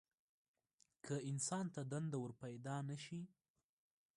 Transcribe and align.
که 1.05 1.15
انسان 1.29 1.65
ته 1.73 1.81
دنده 1.91 2.17
ورپیدا 2.23 2.77
نه 2.89 2.97
شي. 3.03 3.21